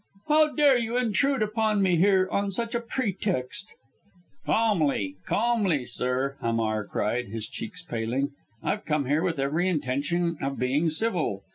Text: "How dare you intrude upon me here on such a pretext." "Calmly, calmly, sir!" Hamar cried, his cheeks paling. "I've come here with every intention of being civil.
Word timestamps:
"How 0.29 0.55
dare 0.55 0.79
you 0.79 0.97
intrude 0.97 1.43
upon 1.43 1.83
me 1.83 1.95
here 1.97 2.27
on 2.31 2.49
such 2.49 2.73
a 2.73 2.79
pretext." 2.81 3.75
"Calmly, 4.47 5.17
calmly, 5.27 5.85
sir!" 5.85 6.37
Hamar 6.41 6.85
cried, 6.87 7.27
his 7.27 7.47
cheeks 7.47 7.83
paling. 7.83 8.31
"I've 8.63 8.83
come 8.83 9.05
here 9.05 9.21
with 9.21 9.37
every 9.37 9.69
intention 9.69 10.39
of 10.41 10.57
being 10.57 10.89
civil. 10.89 11.43